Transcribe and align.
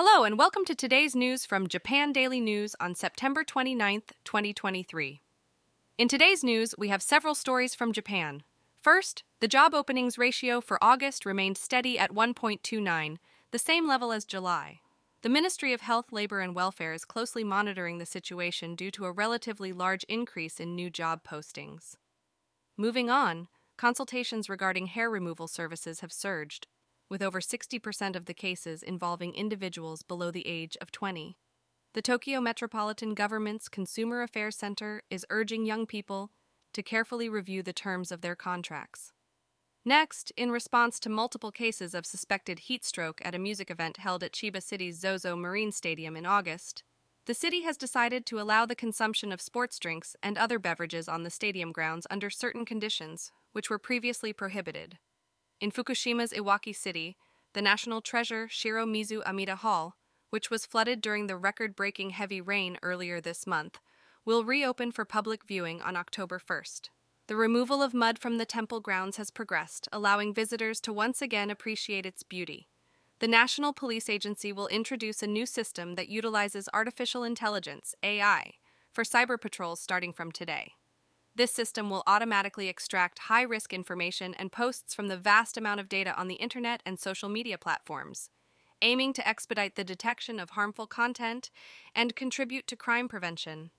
Hello, 0.00 0.22
and 0.22 0.38
welcome 0.38 0.64
to 0.66 0.76
today's 0.76 1.16
news 1.16 1.44
from 1.44 1.66
Japan 1.66 2.12
Daily 2.12 2.40
News 2.40 2.76
on 2.78 2.94
September 2.94 3.42
29th, 3.42 4.12
2023. 4.22 5.20
In 5.98 6.06
today's 6.06 6.44
news, 6.44 6.72
we 6.78 6.86
have 6.86 7.02
several 7.02 7.34
stories 7.34 7.74
from 7.74 7.92
Japan. 7.92 8.44
First, 8.80 9.24
the 9.40 9.48
job 9.48 9.74
openings 9.74 10.16
ratio 10.16 10.60
for 10.60 10.78
August 10.80 11.26
remained 11.26 11.58
steady 11.58 11.98
at 11.98 12.14
1.29, 12.14 13.16
the 13.50 13.58
same 13.58 13.88
level 13.88 14.12
as 14.12 14.24
July. 14.24 14.78
The 15.22 15.28
Ministry 15.28 15.72
of 15.72 15.80
Health, 15.80 16.12
Labor, 16.12 16.38
and 16.38 16.54
Welfare 16.54 16.92
is 16.92 17.04
closely 17.04 17.42
monitoring 17.42 17.98
the 17.98 18.06
situation 18.06 18.76
due 18.76 18.92
to 18.92 19.04
a 19.04 19.10
relatively 19.10 19.72
large 19.72 20.04
increase 20.04 20.60
in 20.60 20.76
new 20.76 20.90
job 20.90 21.24
postings. 21.24 21.96
Moving 22.76 23.10
on, 23.10 23.48
consultations 23.76 24.48
regarding 24.48 24.86
hair 24.86 25.10
removal 25.10 25.48
services 25.48 25.98
have 26.02 26.12
surged, 26.12 26.68
with 27.08 27.22
over 27.22 27.40
60% 27.40 28.16
of 28.16 28.26
the 28.26 28.34
cases 28.34 28.82
involving 28.82 29.34
individuals 29.34 30.02
below 30.02 30.30
the 30.30 30.46
age 30.46 30.76
of 30.80 30.90
20. 30.90 31.36
The 31.94 32.02
Tokyo 32.02 32.40
Metropolitan 32.40 33.14
Government's 33.14 33.68
Consumer 33.68 34.22
Affairs 34.22 34.56
Center 34.56 35.02
is 35.10 35.26
urging 35.30 35.64
young 35.64 35.86
people 35.86 36.30
to 36.74 36.82
carefully 36.82 37.28
review 37.28 37.62
the 37.62 37.72
terms 37.72 38.12
of 38.12 38.20
their 38.20 38.36
contracts. 38.36 39.12
Next, 39.84 40.30
in 40.36 40.50
response 40.50 41.00
to 41.00 41.08
multiple 41.08 41.50
cases 41.50 41.94
of 41.94 42.04
suspected 42.04 42.58
heat 42.60 42.84
stroke 42.84 43.22
at 43.24 43.34
a 43.34 43.38
music 43.38 43.70
event 43.70 43.96
held 43.96 44.22
at 44.22 44.32
Chiba 44.32 44.62
City's 44.62 45.00
Zozo 45.00 45.34
Marine 45.34 45.72
Stadium 45.72 46.14
in 46.14 46.26
August, 46.26 46.82
the 47.24 47.34
city 47.34 47.62
has 47.62 47.76
decided 47.76 48.26
to 48.26 48.40
allow 48.40 48.66
the 48.66 48.74
consumption 48.74 49.32
of 49.32 49.40
sports 49.40 49.78
drinks 49.78 50.14
and 50.22 50.36
other 50.36 50.58
beverages 50.58 51.08
on 51.08 51.22
the 51.22 51.30
stadium 51.30 51.72
grounds 51.72 52.06
under 52.10 52.30
certain 52.30 52.64
conditions, 52.64 53.32
which 53.52 53.70
were 53.70 53.78
previously 53.78 54.32
prohibited. 54.32 54.98
In 55.60 55.72
Fukushima's 55.72 56.32
Iwaki 56.32 56.74
City, 56.74 57.16
the 57.52 57.62
national 57.62 58.00
treasure 58.00 58.46
Shiromizu 58.46 59.26
Amida 59.26 59.56
Hall, 59.56 59.96
which 60.30 60.50
was 60.50 60.64
flooded 60.64 61.00
during 61.00 61.26
the 61.26 61.36
record 61.36 61.74
breaking 61.74 62.10
heavy 62.10 62.40
rain 62.40 62.78
earlier 62.80 63.20
this 63.20 63.44
month, 63.44 63.80
will 64.24 64.44
reopen 64.44 64.92
for 64.92 65.04
public 65.04 65.44
viewing 65.44 65.82
on 65.82 65.96
October 65.96 66.38
1st. 66.38 66.90
The 67.26 67.34
removal 67.34 67.82
of 67.82 67.92
mud 67.92 68.20
from 68.20 68.38
the 68.38 68.46
temple 68.46 68.78
grounds 68.78 69.16
has 69.16 69.32
progressed, 69.32 69.88
allowing 69.90 70.32
visitors 70.32 70.80
to 70.82 70.92
once 70.92 71.20
again 71.20 71.50
appreciate 71.50 72.06
its 72.06 72.22
beauty. 72.22 72.68
The 73.18 73.26
National 73.26 73.72
Police 73.72 74.08
Agency 74.08 74.52
will 74.52 74.68
introduce 74.68 75.24
a 75.24 75.26
new 75.26 75.44
system 75.44 75.96
that 75.96 76.08
utilizes 76.08 76.68
artificial 76.72 77.24
intelligence, 77.24 77.96
AI, 78.04 78.52
for 78.92 79.02
cyber 79.02 79.40
patrols 79.40 79.80
starting 79.80 80.12
from 80.12 80.30
today. 80.30 80.74
This 81.38 81.52
system 81.52 81.88
will 81.88 82.02
automatically 82.04 82.66
extract 82.66 83.20
high 83.20 83.42
risk 83.42 83.72
information 83.72 84.34
and 84.34 84.50
posts 84.50 84.92
from 84.92 85.06
the 85.06 85.16
vast 85.16 85.56
amount 85.56 85.78
of 85.78 85.88
data 85.88 86.12
on 86.18 86.26
the 86.26 86.34
internet 86.34 86.82
and 86.84 86.98
social 86.98 87.28
media 87.28 87.56
platforms, 87.56 88.28
aiming 88.82 89.12
to 89.12 89.26
expedite 89.26 89.76
the 89.76 89.84
detection 89.84 90.40
of 90.40 90.50
harmful 90.50 90.88
content 90.88 91.52
and 91.94 92.16
contribute 92.16 92.66
to 92.66 92.74
crime 92.74 93.06
prevention. 93.06 93.70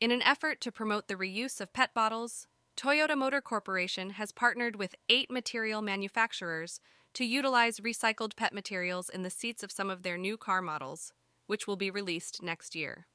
In 0.00 0.12
an 0.12 0.22
effort 0.22 0.60
to 0.60 0.70
promote 0.70 1.08
the 1.08 1.16
reuse 1.16 1.60
of 1.60 1.72
PET 1.72 1.92
bottles, 1.94 2.46
Toyota 2.76 3.18
Motor 3.18 3.40
Corporation 3.40 4.10
has 4.10 4.30
partnered 4.30 4.76
with 4.76 4.94
eight 5.08 5.32
material 5.32 5.82
manufacturers 5.82 6.80
to 7.14 7.24
utilize 7.24 7.80
recycled 7.80 8.36
PET 8.36 8.54
materials 8.54 9.08
in 9.08 9.24
the 9.24 9.30
seats 9.30 9.64
of 9.64 9.72
some 9.72 9.90
of 9.90 10.04
their 10.04 10.16
new 10.16 10.36
car 10.36 10.62
models, 10.62 11.12
which 11.48 11.66
will 11.66 11.74
be 11.74 11.90
released 11.90 12.40
next 12.40 12.76
year. 12.76 13.08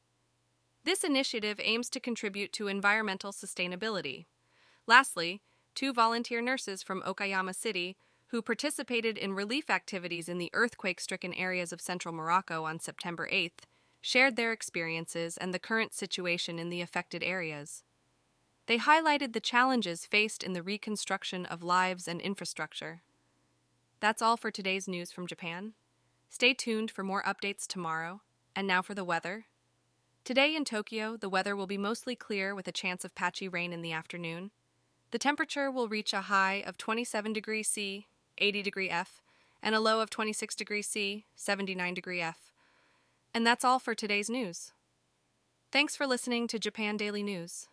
This 0.85 1.03
initiative 1.03 1.59
aims 1.63 1.89
to 1.89 1.99
contribute 1.99 2.53
to 2.53 2.67
environmental 2.67 3.31
sustainability. 3.31 4.27
Lastly, 4.85 5.41
two 5.73 5.91
volunteer 5.91 6.41
nurses 6.41 6.83
from 6.83 7.01
Okayama 7.01 7.55
City, 7.55 7.97
who 8.27 8.43
participated 8.43 9.17
in 9.17 9.33
relief 9.33 9.71
activities 9.71 10.29
in 10.29 10.37
the 10.37 10.51
earthquake 10.53 10.99
stricken 10.99 11.33
areas 11.33 11.73
of 11.73 11.81
central 11.81 12.13
Morocco 12.13 12.65
on 12.65 12.79
September 12.79 13.27
8th, 13.31 13.65
shared 13.99 14.35
their 14.35 14.51
experiences 14.51 15.37
and 15.37 15.55
the 15.55 15.59
current 15.59 15.95
situation 15.95 16.59
in 16.59 16.69
the 16.69 16.81
affected 16.81 17.23
areas. 17.23 17.83
They 18.67 18.77
highlighted 18.77 19.33
the 19.33 19.39
challenges 19.39 20.05
faced 20.05 20.43
in 20.43 20.53
the 20.53 20.61
reconstruction 20.61 21.47
of 21.47 21.63
lives 21.63 22.07
and 22.07 22.21
infrastructure. 22.21 23.01
That's 24.01 24.21
all 24.21 24.37
for 24.37 24.51
today's 24.51 24.87
news 24.87 25.11
from 25.11 25.25
Japan. 25.25 25.73
Stay 26.29 26.53
tuned 26.53 26.91
for 26.91 27.03
more 27.03 27.23
updates 27.23 27.65
tomorrow. 27.65 28.21
And 28.55 28.67
now 28.67 28.81
for 28.83 28.93
the 28.93 29.03
weather. 29.03 29.47
Today 30.25 30.55
in 30.55 30.65
Tokyo, 30.65 31.17
the 31.17 31.29
weather 31.29 31.55
will 31.55 31.67
be 31.67 31.77
mostly 31.77 32.15
clear 32.15 32.55
with 32.55 32.67
a 32.67 32.71
chance 32.71 33.05
of 33.05 33.13
patchy 33.13 33.47
rain 33.47 33.71
in 33.71 33.83
the 33.83 33.91
afternoon. 33.91 34.49
The 35.11 35.19
temperature 35.19 35.69
will 35.69 35.87
reach 35.87 36.13
a 36.13 36.21
high 36.21 36.63
of 36.65 36.79
27 36.79 37.31
degrees 37.31 37.67
C, 37.67 38.07
80 38.39 38.63
degree 38.63 38.89
F, 38.89 39.21
and 39.61 39.75
a 39.75 39.79
low 39.79 39.99
of 39.99 40.09
26 40.09 40.55
degrees 40.55 40.87
C, 40.87 41.25
79 41.35 41.93
degree 41.93 42.21
F. 42.21 42.51
And 43.35 43.45
that's 43.45 43.63
all 43.63 43.77
for 43.77 43.93
today's 43.93 44.27
news. 44.27 44.71
Thanks 45.71 45.95
for 45.95 46.07
listening 46.07 46.47
to 46.47 46.57
Japan 46.57 46.97
Daily 46.97 47.21
News. 47.21 47.67